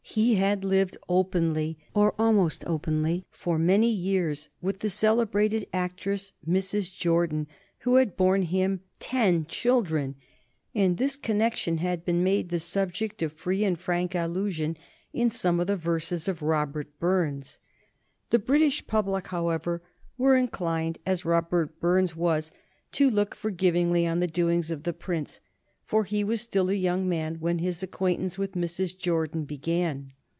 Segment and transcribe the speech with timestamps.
[0.03, 6.93] He had lived openly, or almost openly, for many years with the celebrated actress Mrs.
[6.93, 7.47] Jordan,
[7.81, 10.15] who had borne him ten children,
[10.75, 14.75] and this connection had been made the subject of free and frank allusion
[15.13, 17.59] in some of the verses of Robert Burns.
[18.31, 19.81] The British public, however,
[20.17, 22.51] were inclined, as Robert Burns was,
[22.93, 25.39] to look forgivingly on the doings of the Prince,
[25.85, 28.97] for he was still a young man when his acquaintance with Mrs.
[28.97, 30.13] Jordan began.